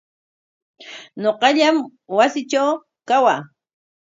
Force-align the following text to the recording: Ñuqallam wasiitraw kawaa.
Ñuqallam 1.21 1.77
wasiitraw 2.17 2.69
kawaa. 3.07 3.39